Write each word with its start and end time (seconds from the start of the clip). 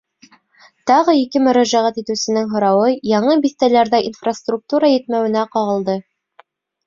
Тағы 0.91 1.13
ике 1.17 1.41
мөрәжәғәт 1.47 1.99
итеүсенең 2.01 2.47
һорауы 2.53 2.89
яңы 3.11 3.35
биҫтәләрҙә 3.43 4.01
инфраструктура 4.07 4.89
етмәүенә 4.93 5.47
ҡағылды. 5.57 5.99